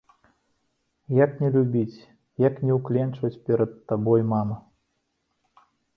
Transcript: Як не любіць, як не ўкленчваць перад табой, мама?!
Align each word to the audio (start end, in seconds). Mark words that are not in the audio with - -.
Як 1.23 1.31
не 1.43 1.49
любіць, 1.57 2.05
як 2.47 2.55
не 2.69 2.77
ўкленчваць 2.79 3.33
перад 3.51 3.71
табой, 3.93 4.21
мама?! 4.33 4.55